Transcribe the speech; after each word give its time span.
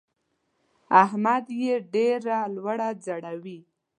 احمد 1.03 1.45
يې 1.61 1.73
ډېره 1.93 2.37
لوړه 2.55 2.89
ځړوي. 3.05 3.59